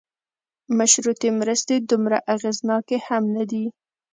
مشروطې 0.77 1.29
مرستې 1.39 1.75
دومره 1.91 2.17
اغېزناکې 2.33 2.97
هم 3.07 3.23
نه 3.35 3.43
دي. 3.51 3.65